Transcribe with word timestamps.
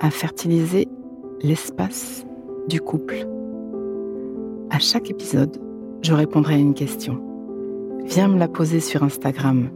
à 0.00 0.10
fertiliser 0.10 0.88
l'espace 1.42 2.24
du 2.68 2.80
couple. 2.80 3.26
À 4.70 4.78
chaque 4.78 5.10
épisode, 5.10 5.60
je 6.02 6.12
répondrai 6.12 6.54
à 6.54 6.58
une 6.58 6.74
question. 6.74 7.22
Viens 8.04 8.28
me 8.28 8.38
la 8.38 8.48
poser 8.48 8.80
sur 8.80 9.02
Instagram, 9.02 9.70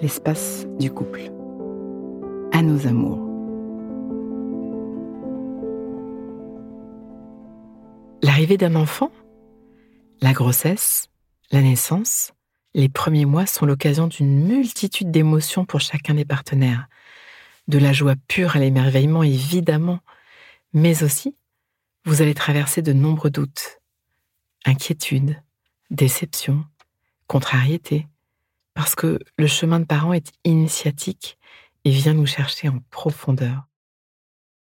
l'espace 0.00 0.66
du 0.78 0.90
couple. 0.90 1.22
À 2.52 2.62
nos 2.62 2.86
amours. 2.86 3.28
L'arrivée 8.22 8.56
d'un 8.56 8.76
enfant, 8.76 9.10
la 10.20 10.32
grossesse, 10.32 11.08
la 11.50 11.60
naissance, 11.60 12.32
les 12.74 12.88
premiers 12.88 13.26
mois 13.26 13.46
sont 13.46 13.66
l'occasion 13.66 14.06
d'une 14.06 14.46
multitude 14.46 15.10
d'émotions 15.10 15.64
pour 15.64 15.80
chacun 15.80 16.14
des 16.14 16.24
partenaires. 16.24 16.88
De 17.68 17.78
la 17.78 17.92
joie 17.92 18.16
pure 18.28 18.56
à 18.56 18.58
l'émerveillement, 18.58 19.22
évidemment, 19.22 20.00
mais 20.72 21.02
aussi, 21.02 21.36
vous 22.04 22.22
allez 22.22 22.34
traverser 22.34 22.82
de 22.82 22.92
nombreux 22.92 23.30
doutes, 23.30 23.80
inquiétudes, 24.64 25.40
déceptions, 25.90 26.64
contrariétés, 27.26 28.06
parce 28.74 28.94
que 28.94 29.18
le 29.38 29.46
chemin 29.46 29.80
de 29.80 29.84
parents 29.84 30.12
est 30.12 30.32
initiatique 30.44 31.38
et 31.84 31.90
vient 31.90 32.14
nous 32.14 32.26
chercher 32.26 32.68
en 32.68 32.78
profondeur. 32.90 33.66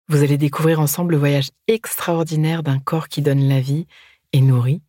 Vous 0.07 0.21
allez 0.21 0.37
découvrir 0.37 0.79
ensemble 0.79 1.13
le 1.13 1.17
voyage 1.17 1.49
extraordinaire 1.67 2.61
d'un 2.61 2.79
corps 2.79 3.07
qui 3.07 3.21
donne 3.21 3.47
la 3.47 3.59
vie 3.59 3.87
et 4.33 4.41
nourrit, 4.41 4.83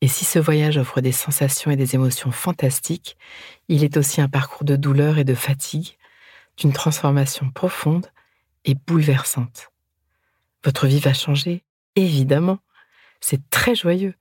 et 0.00 0.08
si 0.08 0.24
ce 0.24 0.38
voyage 0.38 0.78
offre 0.78 1.00
des 1.00 1.12
sensations 1.12 1.70
et 1.70 1.76
des 1.76 1.94
émotions 1.94 2.30
fantastiques, 2.30 3.16
il 3.68 3.82
est 3.82 3.96
aussi 3.96 4.20
un 4.20 4.28
parcours 4.28 4.64
de 4.64 4.76
douleur 4.76 5.18
et 5.18 5.24
de 5.24 5.34
fatigue, 5.34 5.97
d'une 6.58 6.72
transformation 6.72 7.50
profonde 7.50 8.10
et 8.64 8.74
bouleversante. 8.74 9.70
Votre 10.64 10.86
vie 10.86 11.00
va 11.00 11.14
changer, 11.14 11.64
évidemment. 11.96 12.58
C'est 13.20 13.48
très 13.48 13.74
joyeux. 13.74 14.14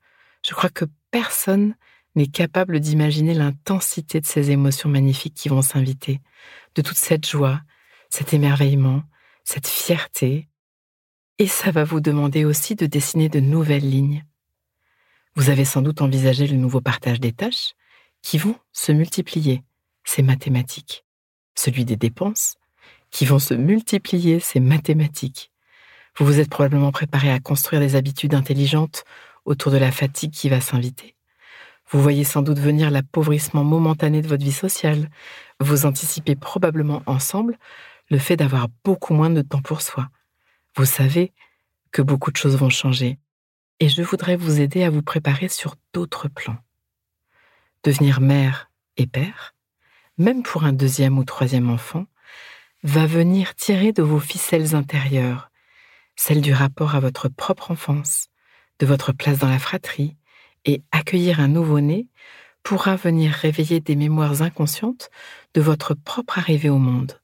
Je 0.46 0.54
crois 0.54 0.70
que 0.70 0.86
personne 1.12 1.76
n'est 2.16 2.28
capable 2.28 2.80
d'imaginer 2.80 3.34
l'intensité 3.34 4.22
de 4.22 4.26
ces 4.26 4.52
émotions 4.52 4.89
magnifiques 4.89 5.36
qui 5.36 5.50
vont 5.50 5.61
s'inviter, 5.61 6.22
de 6.76 6.82
toute 6.82 6.98
cette 6.98 7.28
joie, 7.28 7.61
cet 8.10 8.34
émerveillement, 8.34 9.04
cette 9.44 9.67
fierté. 9.67 10.48
Et 11.40 11.48
ça 11.48 11.72
va 11.72 11.84
vous 11.84 12.00
demander 12.00 12.45
aussi 12.45 12.76
de 12.76 12.86
dessiner 12.86 13.30
de 13.30 13.40
nouvelles 13.40 13.88
lignes 13.88 14.23
vous 15.38 15.52
avez 15.52 15.66
sans 15.66 15.84
doute 15.84 16.02
envisagé 16.02 16.48
le 16.48 16.58
nouveau 16.58 16.82
partage 16.82 17.20
des 17.20 17.32
tâches 17.32 17.76
qui 18.23 18.40
vont 18.40 18.56
se 18.73 18.92
multiplier, 18.92 19.61
c'est 20.04 20.23
mathématiques. 20.23 21.06
Celui 21.58 21.86
des 21.86 21.95
dépenses 21.95 22.56
qui 23.10 23.26
vont 23.26 23.40
se 23.40 23.56
multiplier, 23.56 24.40
c'est 24.40 24.60
mathématiques. 24.60 25.52
Vous 26.16 26.26
vous 26.26 26.40
êtes 26.40 26.50
probablement 26.50 26.92
préparé 26.92 27.32
à 27.32 27.40
construire 27.40 27.82
des 27.82 27.95
habitudes 27.95 28.36
intelligentes 28.36 29.06
autour 29.44 29.72
de 29.72 29.78
la 29.78 29.92
fatigue 29.92 30.32
qui 30.32 30.50
va 30.50 30.62
s'inviter. 30.62 31.16
Vous 31.90 32.02
voyez 32.02 32.23
sans 32.23 32.44
doute 32.44 32.60
venir 32.60 32.92
l'appauvrissement 32.92 33.64
momentané 33.64 34.22
de 34.22 34.28
votre 34.28 34.44
vie 34.44 34.52
sociale. 34.52 35.10
Vous 35.60 35.88
anticipez 35.88 36.36
probablement 36.36 37.02
ensemble 37.08 37.58
le 38.12 38.20
fait 38.20 38.36
d'avoir 38.36 38.67
beaucoup 38.84 39.16
moins 39.16 39.32
de 39.32 39.42
temps 39.42 39.62
pour 39.62 39.82
soi. 39.82 40.10
Vous 40.76 40.86
savez 40.86 41.34
que 41.92 42.04
beaucoup 42.04 42.32
de 42.32 42.38
choses 42.38 42.56
vont 42.56 42.70
changer 42.70 43.17
et 43.80 43.90
je 43.90 44.04
voudrais 44.04 44.36
vous 44.36 44.60
aider 44.60 44.84
à 44.84 44.92
vous 44.92 45.02
préparer 45.02 45.50
sur 45.50 45.76
d'autres 45.92 46.28
plans. 46.28 46.58
Devenir 47.84 48.22
mère 48.22 48.70
et 48.98 49.08
père, 49.08 49.56
même 50.17 50.44
pour 50.44 50.64
un 50.64 50.73
deuxième 50.73 51.17
ou 51.17 51.23
troisième 51.23 51.70
enfant, 51.70 52.05
va 52.83 53.05
venir 53.05 53.55
tirer 53.55 53.92
de 53.92 54.04
vos 54.04 54.20
ficelles 54.20 54.76
intérieures, 54.76 55.52
celles 56.16 56.42
du 56.42 56.54
rapport 56.54 56.95
à 56.95 57.00
votre 57.00 57.30
propre 57.30 57.72
enfance, 57.72 58.28
de 58.80 58.86
votre 58.86 59.14
place 59.14 59.39
dans 59.39 59.50
la 59.50 59.60
fratrie, 59.60 60.16
et 60.66 60.83
accueillir 60.92 61.39
un 61.39 61.48
nouveau-né 61.48 62.08
pourra 62.64 62.95
venir 62.95 63.32
réveiller 63.32 63.80
des 63.80 63.95
mémoires 63.95 64.42
inconscientes 64.42 65.10
de 65.54 65.61
votre 65.61 65.94
propre 65.94 66.38
arrivée 66.38 66.70
au 66.70 66.78
monde. 66.78 67.22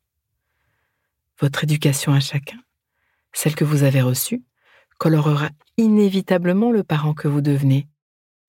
Votre 1.39 1.65
éducation 1.65 2.13
à 2.13 2.19
chacun, 2.19 2.59
celle 3.33 3.55
que 3.55 3.65
vous 3.65 3.83
avez 3.83 4.01
reçue, 4.01 4.43
colorera 4.99 5.49
inévitablement 5.77 6.71
le 6.71 6.83
parent 6.83 7.13
que 7.13 7.27
vous 7.27 7.41
devenez, 7.41 7.87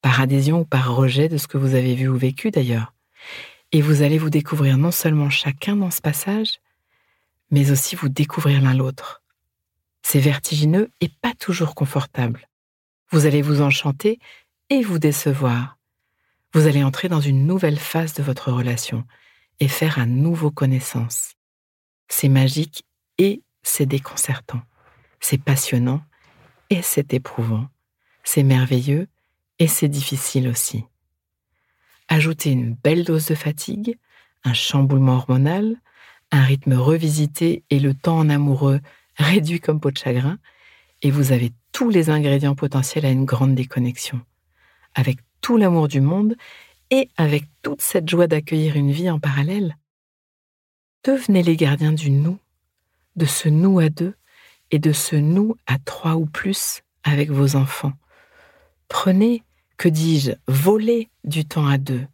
par 0.03 0.21
adhésion 0.21 0.61
ou 0.61 0.65
par 0.65 0.95
rejet 0.95 1.29
de 1.29 1.39
ce 1.39 1.49
que 1.49 1.59
vous 1.59 1.75
avez 1.75 1.95
vu 1.95 2.09
ou 2.09 2.17
vécu 2.17 2.51
d'ailleurs. 2.51 2.95
Et 3.75 3.83
vous 3.83 4.03
allez 4.03 4.19
vous 4.19 4.31
découvrir 4.31 4.79
non 4.79 4.93
seulement 4.93 5.31
chacun 5.31 5.75
dans 5.75 5.91
ce 5.91 6.01
passage, 6.01 6.61
mais 7.51 7.73
aussi 7.73 7.97
vous 7.97 8.09
découvrir 8.09 8.63
l'un 8.63 8.73
l'autre. 8.73 9.21
C'est 10.01 10.21
vertigineux 10.21 10.93
et 11.01 11.09
pas 11.09 11.33
toujours 11.35 11.75
confortable. 11.75 12.49
Vous 13.11 13.27
allez 13.27 13.43
vous 13.43 13.63
enchanter 13.63 14.21
et 14.71 14.83
vous 14.83 15.01
décevoir. 15.01 15.77
Vous 16.53 16.69
allez 16.69 16.85
entrer 16.85 17.09
dans 17.09 17.21
une 17.21 17.49
nouvelle 17.49 17.81
phase 17.81 18.15
de 18.15 18.23
votre 18.23 18.53
relation 18.53 19.05
et 19.59 19.67
faire 19.67 19.99
un 19.99 20.07
nouveau 20.07 20.53
connaissance. 20.53 21.33
C'est 22.07 22.29
magique 22.29 22.85
et 23.19 23.43
c'est 23.65 23.87
déconcertant. 23.87 24.63
C'est 25.19 25.43
passionnant 25.43 26.01
et 26.71 26.81
c'est 26.81 27.13
éprouvant, 27.13 27.67
c'est 28.23 28.45
merveilleux 28.45 29.09
et 29.59 29.67
c'est 29.67 29.89
difficile 29.89 30.47
aussi. 30.47 30.85
Ajoutez 32.15 32.53
une 32.53 32.75
belle 32.75 33.03
dose 33.03 33.27
de 33.27 33.35
fatigue, 33.35 33.99
un 34.45 34.53
chamboulement 34.53 35.17
hormonal, 35.17 35.75
un 36.31 36.45
rythme 36.45 36.75
revisité 36.75 37.65
et 37.71 37.81
le 37.81 37.93
temps 37.93 38.19
en 38.19 38.31
amoureux 38.31 38.81
réduit 39.17 39.59
comme 39.59 39.81
peau 39.81 39.91
de 39.91 39.99
chagrin, 39.99 40.39
et 41.03 41.11
vous 41.11 41.33
avez 41.33 41.51
tous 41.73 41.91
les 41.91 42.11
ingrédients 42.11 42.55
potentiels 42.55 43.05
à 43.05 43.11
une 43.11 43.25
grande 43.25 43.57
déconnexion, 43.57 44.21
avec 44.95 45.19
tout 45.41 45.57
l'amour 45.57 45.89
du 45.89 46.01
monde 46.01 46.37
et 46.91 47.09
avec 47.17 47.47
toute 47.63 47.83
cette 47.83 48.09
joie 48.09 48.29
d'accueillir 48.29 48.77
une 48.77 48.93
vie 48.93 49.11
en 49.11 49.19
parallèle. 49.19 49.77
Devenez 51.03 51.43
les 51.43 51.57
gardiens 51.57 51.91
du 51.91 52.13
nous, 52.13 52.39
de 53.17 53.27
ce 53.27 53.49
nous 53.49 53.81
à 53.81 53.89
deux 53.89 54.15
et 54.71 54.79
de 54.79 54.93
ce 54.93 55.17
nous 55.17 55.57
à 55.67 55.79
trois 55.81 56.15
ou 56.15 56.27
plus 56.27 56.85
avec 57.03 57.33
vos 57.33 57.57
enfants. 57.57 57.95
Prenez, 58.87 59.43
que 59.77 59.89
dis-je, 59.89 60.33
volez 60.47 61.11
du 61.25 61.45
temps 61.45 61.67
à 61.67 61.79
deux, 61.79 62.07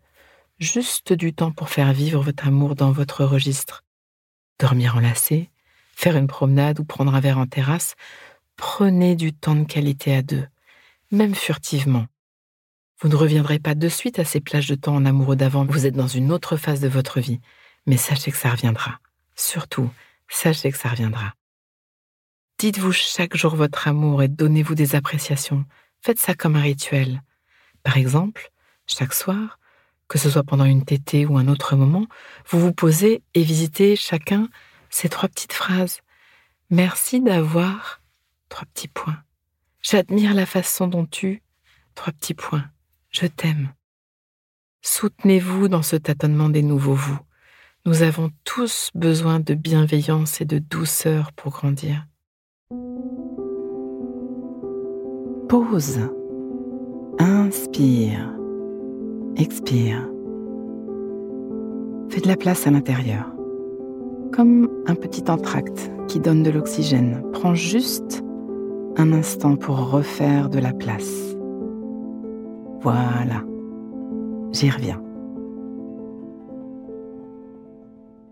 juste 0.59 1.13
du 1.13 1.33
temps 1.33 1.53
pour 1.53 1.69
faire 1.69 1.93
vivre 1.93 2.23
votre 2.23 2.47
amour 2.47 2.75
dans 2.75 2.93
votre 2.93 3.25
registre. 3.25 3.85
Dormir 4.59 4.97
enlacé, 4.97 5.51
faire 5.95 6.17
une 6.17 6.27
promenade 6.27 6.81
ou 6.81 6.85
prendre 6.85 7.15
un 7.15 7.21
verre 7.21 7.39
en 7.39 7.47
terrasse, 7.47 7.95
prenez 8.57 9.17
du 9.17 9.33
temps 9.33 9.55
de 9.55 9.65
qualité 9.65 10.15
à 10.15 10.23
deux, 10.23 10.47
même 11.11 11.35
furtivement. 11.35 12.07
Vous 13.01 13.09
ne 13.09 13.17
reviendrez 13.17 13.59
pas 13.59 13.75
de 13.75 13.89
suite 13.89 14.19
à 14.19 14.25
ces 14.25 14.41
plages 14.41 14.69
de 14.69 14.75
temps 14.75 14.95
en 14.95 15.07
amoureux 15.07 15.37
d'avant, 15.37 15.65
vous 15.65 15.87
êtes 15.87 15.95
dans 15.95 16.07
une 16.07 16.31
autre 16.33 16.57
phase 16.57 16.81
de 16.81 16.89
votre 16.89 17.21
vie, 17.21 17.41
mais 17.87 17.97
sachez 17.97 18.31
que 18.31 18.37
ça 18.37 18.51
reviendra. 18.51 18.99
Surtout, 19.35 19.91
sachez 20.29 20.71
que 20.71 20.77
ça 20.77 20.91
reviendra. 20.91 21.35
Dites-vous 22.59 22.93
chaque 22.93 23.37
jour 23.37 23.57
votre 23.57 23.89
amour 23.89 24.23
et 24.23 24.29
donnez-vous 24.29 24.75
des 24.75 24.95
appréciations. 24.95 25.65
Faites 26.03 26.19
ça 26.19 26.35
comme 26.35 26.57
un 26.57 26.61
rituel. 26.61 27.23
Par 27.83 27.97
exemple, 27.97 28.51
chaque 28.87 29.15
soir, 29.15 29.59
que 30.09 30.19
ce 30.19 30.29
soit 30.29 30.43
pendant 30.43 30.65
une 30.65 30.85
tétée 30.85 31.27
ou 31.27 31.39
un 31.39 31.49
autre 31.49 31.77
moment, 31.77 32.07
vous 32.49 32.61
vous 32.61 32.73
posez 32.73 33.23
et 33.35 33.43
visitez 33.43 33.97
chacun 33.97 34.49
ces 34.91 35.09
trois 35.09 35.29
petites 35.29 35.53
phrases. 35.53 36.01
Merci 36.69 37.21
d'avoir 37.21 38.01
trois 38.49 38.67
petits 38.75 38.89
points. 38.89 39.19
J'admire 39.83 40.35
la 40.35 40.47
façon 40.47 40.89
dont 40.89 41.07
tu, 41.07 41.43
trois 41.95 42.13
petits 42.13 42.35
points. 42.35 42.65
Je 43.11 43.27
t'aime. 43.27 43.73
Soutenez-vous 44.83 45.69
dans 45.69 45.83
ce 45.83 45.97
tâtonnement 45.97 46.49
des 46.49 46.63
nouveaux 46.63 46.95
vous. 46.95 47.19
Nous 47.87 48.03
avons 48.03 48.31
tous 48.45 48.91
besoin 48.95 49.41
de 49.41 49.55
bienveillance 49.55 50.41
et 50.41 50.45
de 50.45 50.59
douceur 50.59 51.33
pour 51.33 51.53
grandir. 51.53 52.07
Pause. 55.49 56.11
Inspire. 57.51 58.33
Expire. 59.37 60.09
Fais 62.09 62.21
de 62.21 62.29
la 62.29 62.37
place 62.37 62.69
à 62.69 62.71
l'intérieur. 62.71 63.35
Comme 64.33 64.71
un 64.87 64.95
petit 64.95 65.29
entracte 65.29 65.91
qui 66.07 66.21
donne 66.21 66.45
de 66.45 66.51
l'oxygène. 66.53 67.25
Prends 67.33 67.57
juste 67.57 68.23
un 68.97 69.13
instant 69.13 69.57
pour 69.57 69.91
refaire 69.91 70.49
de 70.49 70.61
la 70.61 70.73
place. 70.73 71.35
Voilà. 72.83 73.43
J'y 74.53 74.71
reviens. 74.71 75.03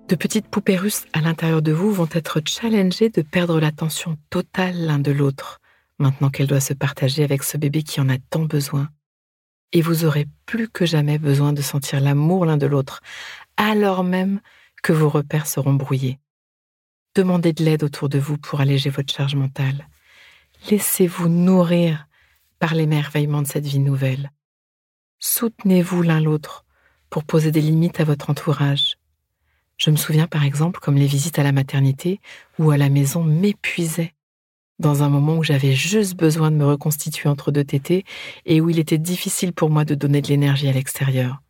De 0.09 0.14
petites 0.14 0.47
poupées 0.47 0.76
russes 0.76 1.06
à 1.12 1.23
l'intérieur 1.23 1.61
de 1.61 1.73
vous 1.73 1.91
vont 1.91 2.09
être 2.12 2.41
challengées 2.47 3.11
de 3.11 3.23
perdre 3.23 3.59
l'attention 3.59 4.17
totale 4.31 4.76
l'un 4.76 5.00
de 5.00 5.11
l'autre, 5.11 5.61
maintenant 5.99 6.31
qu'elle 6.31 6.47
doit 6.47 6.61
se 6.61 6.73
partager 6.73 7.25
avec 7.25 7.43
ce 7.43 7.56
bébé 7.56 7.82
qui 7.82 8.00
en 8.00 8.09
a 8.09 8.19
tant 8.31 8.44
besoin. 8.44 8.88
Et 9.73 9.82
vous 9.82 10.05
aurez 10.05 10.26
plus 10.47 10.69
que 10.69 10.87
jamais 10.87 11.19
besoin 11.19 11.53
de 11.53 11.62
sentir 11.62 12.00
l'amour 12.00 12.47
l'un 12.47 12.56
de 12.56 12.67
l'autre, 12.67 13.03
alors 13.56 14.05
même 14.05 14.41
que 14.82 14.93
vos 14.93 15.09
repères 15.09 15.47
seront 15.47 15.75
brouillés. 15.75 16.19
Demandez 17.15 17.53
de 17.53 17.65
l'aide 17.65 17.82
autour 17.82 18.09
de 18.09 18.19
vous 18.19 18.38
pour 18.38 18.61
alléger 18.61 18.91
votre 18.91 19.12
charge 19.12 19.35
mentale. 19.35 19.88
Laissez-vous 20.70 21.29
nourrir 21.29 22.06
par 22.59 22.75
l'émerveillement 22.75 23.43
de 23.43 23.47
cette 23.47 23.67
vie 23.67 23.79
nouvelle. 23.79 24.31
Soutenez-vous 25.19 26.03
l'un 26.03 26.21
l'autre 26.21 26.64
pour 27.11 27.25
poser 27.25 27.50
des 27.50 27.61
limites 27.61 28.00
à 28.00 28.05
votre 28.05 28.31
entourage. 28.31 28.97
Je 29.76 29.91
me 29.91 29.97
souviens 29.97 30.26
par 30.26 30.44
exemple 30.44 30.81
comme 30.81 30.97
les 30.97 31.06
visites 31.06 31.38
à 31.38 31.43
la 31.43 31.53
maternité 31.53 32.21
ou 32.59 32.71
à 32.71 32.76
la 32.76 32.88
maison 32.88 33.23
m'épuisaient 33.23 34.14
dans 34.79 35.03
un 35.03 35.09
moment 35.09 35.37
où 35.37 35.43
j'avais 35.43 35.73
juste 35.73 36.15
besoin 36.15 36.51
de 36.51 36.57
me 36.57 36.67
reconstituer 36.67 37.29
entre 37.29 37.51
deux 37.51 37.65
tétés 37.65 38.05
et 38.47 38.61
où 38.61 38.71
il 38.71 38.79
était 38.79 38.99
difficile 38.99 39.53
pour 39.53 39.71
moi 39.71 39.85
de 39.85 39.95
donner 39.95 40.23
de 40.23 40.29
l'énergie 40.29 40.69
à 40.69 40.73
l'extérieur. 40.73 41.43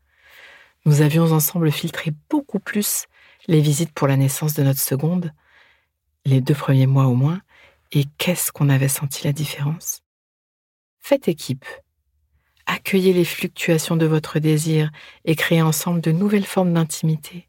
Nous 0.87 1.03
avions 1.03 1.33
ensemble 1.33 1.71
filtré 1.71 2.13
beaucoup 2.31 2.59
plus 2.61 3.07
les 3.47 3.61
visites 3.61 3.93
pour 3.93 4.09
la 4.09 4.17
naissance 4.17 4.55
de 4.55 4.63
notre 4.63 4.81
seconde, 4.81 5.33
les 6.25 6.41
deux 6.41 6.55
premiers 6.55 6.87
mois 6.87 7.07
au 7.07 7.15
moins, 7.15 7.41
et 7.93 8.05
qu'est-ce 8.19 8.53
qu'on 8.53 8.69
avait 8.69 8.89
senti 8.89 9.25
la 9.25 9.33
différence? 9.33 10.03
Faites 10.99 11.29
équipe. 11.29 11.65
Accueillez 12.67 13.15
les 13.15 13.25
fluctuations 13.25 13.97
de 13.97 14.05
votre 14.05 14.39
désir 14.39 14.91
et 15.25 15.37
créez 15.37 15.63
ensemble 15.63 16.03
de 16.03 16.13
nouvelles 16.13 16.45
formes 16.45 16.75
d'intimité. 16.75 17.49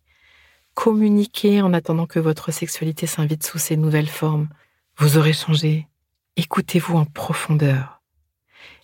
Communiquez 0.75 1.61
en 1.61 1.73
attendant 1.73 2.05
que 2.05 2.19
votre 2.19 2.53
sexualité 2.53 3.05
s'invite 3.05 3.45
sous 3.45 3.57
ces 3.57 3.75
nouvelles 3.75 4.07
formes. 4.07 4.47
Vous 5.01 5.17
aurez 5.17 5.31
changé. 5.31 5.87
Écoutez-vous 6.35 6.97
en 6.97 7.05
profondeur. 7.05 8.01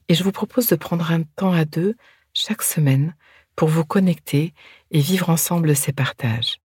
Et 0.08 0.14
je 0.14 0.24
vous 0.24 0.32
propose 0.32 0.68
de 0.68 0.78
prendre 0.78 1.12
un 1.12 1.24
temps 1.24 1.52
à 1.52 1.66
deux 1.66 1.98
chaque 2.34 2.62
semaine 2.64 3.18
pour 3.58 3.68
vous 3.68 3.84
connecter 3.84 4.54
et 4.92 5.02
vivre 5.02 5.30
ensemble 5.30 5.76
ces 5.76 5.92
partages. 5.92 6.62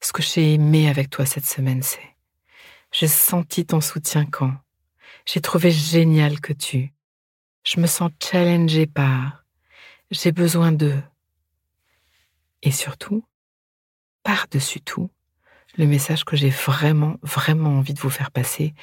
Ce 0.00 0.12
que 0.12 0.22
j'ai 0.22 0.54
aimé 0.54 0.88
avec 0.88 1.10
toi 1.10 1.26
cette 1.26 1.44
semaine, 1.44 1.82
c'est 1.82 2.16
j'ai 2.92 3.08
senti 3.08 3.66
ton 3.66 3.80
soutien 3.80 4.26
quand 4.26 4.54
j'ai 5.26 5.40
trouvé 5.40 5.72
génial 5.72 6.38
que 6.38 6.52
tu. 6.52 6.94
Je 7.64 7.80
me 7.80 7.88
sens 7.88 8.12
challengée 8.22 8.86
par 8.86 9.44
j'ai 10.12 10.30
besoin 10.30 10.70
de. 10.70 10.94
Et 12.62 12.70
surtout, 12.70 13.24
par-dessus 14.22 14.80
tout, 14.82 15.10
le 15.78 15.86
message 15.86 16.24
que 16.24 16.36
j'ai 16.36 16.50
vraiment, 16.50 17.16
vraiment 17.22 17.78
envie 17.78 17.94
de 17.94 18.00
vous 18.00 18.10
faire 18.10 18.32
passer, 18.32 18.74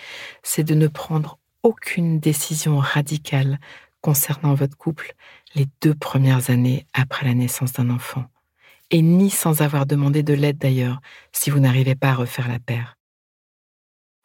c'est 0.42 0.64
de 0.64 0.74
ne 0.74 0.88
prendre 0.88 1.38
aucune 1.62 2.20
décision 2.20 2.80
radicale 2.80 3.60
concernant 4.02 4.54
votre 4.54 4.78
couple 4.78 5.14
les 5.56 5.68
deux 5.82 5.94
premières 5.94 6.50
années 6.50 6.88
après 6.94 7.26
la 7.26 7.34
naissance 7.34 7.74
d'un 7.74 7.90
enfant, 7.90 8.26
et 8.92 9.02
ni 9.02 9.30
sans 9.30 9.62
avoir 9.62 9.86
demandé 9.86 10.24
de 10.24 10.34
l'aide 10.34 10.58
d'ailleurs 10.58 11.02
si 11.34 11.50
vous 11.50 11.60
n'arrivez 11.60 11.96
pas 11.96 12.12
à 12.12 12.16
refaire 12.16 12.48
la 12.48 12.60
paire. 12.60 12.98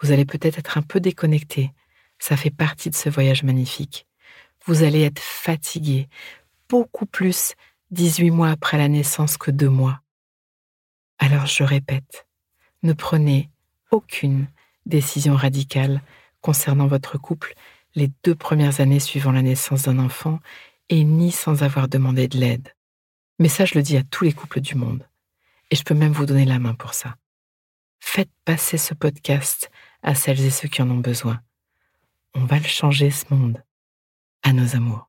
Vous 0.00 0.12
allez 0.12 0.24
peut-être 0.24 0.58
être 0.58 0.78
un 0.78 0.82
peu 0.82 1.00
déconnecté, 1.00 1.72
ça 2.18 2.36
fait 2.36 2.50
partie 2.50 2.90
de 2.90 2.94
ce 2.94 3.08
voyage 3.08 3.42
magnifique. 3.42 4.06
Vous 4.66 4.82
allez 4.82 5.02
être 5.02 5.20
fatigué, 5.20 6.08
beaucoup 6.68 7.06
plus 7.06 7.54
18 7.90 8.30
mois 8.30 8.50
après 8.50 8.78
la 8.78 8.88
naissance 8.88 9.36
que 9.38 9.50
deux 9.50 9.68
mois. 9.70 10.00
Alors 11.18 11.46
je 11.46 11.64
répète, 11.64 12.26
ne 12.82 12.92
prenez 12.92 13.50
aucune 13.90 14.48
décision 14.86 15.34
radicale 15.34 16.02
concernant 16.40 16.86
votre 16.86 17.18
couple 17.18 17.54
les 17.94 18.10
deux 18.24 18.34
premières 18.34 18.80
années 18.80 19.00
suivant 19.00 19.32
la 19.32 19.42
naissance 19.42 19.82
d'un 19.82 19.98
enfant 19.98 20.40
et 20.88 21.04
ni 21.04 21.30
sans 21.30 21.62
avoir 21.62 21.88
demandé 21.88 22.28
de 22.28 22.38
l'aide. 22.38 22.74
Mais 23.38 23.48
ça, 23.48 23.64
je 23.64 23.74
le 23.74 23.82
dis 23.82 23.96
à 23.96 24.02
tous 24.02 24.24
les 24.24 24.32
couples 24.32 24.60
du 24.60 24.74
monde. 24.74 25.06
Et 25.70 25.76
je 25.76 25.84
peux 25.84 25.94
même 25.94 26.12
vous 26.12 26.26
donner 26.26 26.44
la 26.44 26.58
main 26.58 26.74
pour 26.74 26.94
ça. 26.94 27.14
Faites 28.00 28.30
passer 28.44 28.76
ce 28.76 28.94
podcast 28.94 29.70
à 30.02 30.14
celles 30.14 30.44
et 30.44 30.50
ceux 30.50 30.68
qui 30.68 30.82
en 30.82 30.90
ont 30.90 30.98
besoin. 30.98 31.40
On 32.34 32.44
va 32.44 32.58
le 32.58 32.64
changer, 32.64 33.10
ce 33.10 33.32
monde. 33.32 33.62
À 34.42 34.52
nos 34.52 34.74
amours. 34.74 35.08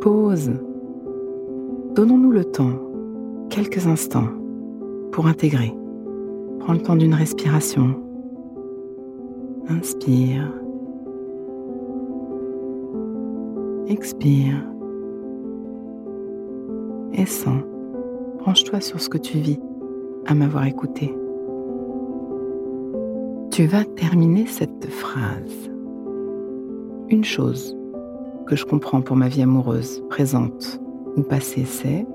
Pause. 0.00 0.60
Donnons-nous 1.94 2.30
le 2.30 2.44
temps, 2.44 2.78
quelques 3.50 3.86
instants, 3.86 4.30
pour 5.12 5.26
intégrer. 5.26 5.74
Prends 6.60 6.72
le 6.72 6.80
temps 6.80 6.96
d'une 6.96 7.14
respiration. 7.14 7.96
Inspire. 9.68 10.52
Expire. 13.88 14.64
Et 17.12 17.26
sens. 17.26 17.62
Branche-toi 18.38 18.80
sur 18.80 19.00
ce 19.00 19.08
que 19.08 19.18
tu 19.18 19.38
vis 19.38 19.60
à 20.26 20.34
m'avoir 20.34 20.66
écouté. 20.66 21.14
Tu 23.50 23.66
vas 23.66 23.84
terminer 23.84 24.46
cette 24.46 24.86
phrase. 24.86 25.70
Une 27.08 27.24
chose 27.24 27.76
que 28.46 28.56
je 28.56 28.64
comprends 28.64 29.00
pour 29.00 29.16
ma 29.16 29.28
vie 29.28 29.42
amoureuse, 29.42 30.02
présente 30.08 30.80
ou 31.16 31.22
passée, 31.22 31.64
c'est 31.64 32.06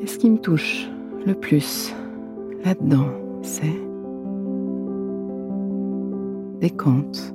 et 0.00 0.06
ce 0.06 0.18
qui 0.18 0.30
me 0.30 0.38
touche 0.38 0.88
le 1.26 1.34
plus 1.34 1.94
là-dedans, 2.64 3.08
c'est 3.42 3.80
décompte 6.60 7.34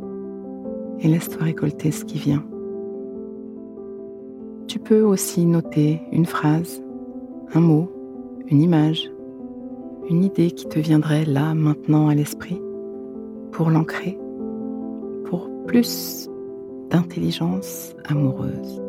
et 1.00 1.08
laisse-toi 1.08 1.44
récolter 1.44 1.92
ce 1.92 2.06
qui 2.06 2.18
vient. 2.18 2.44
Tu 4.68 4.80
peux 4.80 5.01
aussi 5.01 5.46
noter 5.46 6.01
une 6.12 6.25
phrase, 6.25 6.84
un 7.54 7.60
mot, 7.60 7.92
une 8.48 8.62
image, 8.62 9.12
une 10.10 10.24
idée 10.24 10.51
qui 10.51 10.68
te 10.68 10.80
viendrait 10.80 11.25
là, 11.25 11.54
maintenant 11.54 12.08
à 12.08 12.16
l'esprit, 12.16 12.62
pour 13.51 13.70
l'ancrer, 13.70 14.18
pour 15.25 15.50
plus 15.66 16.30
d'intelligence 16.89 17.96
amoureuse. 18.06 18.88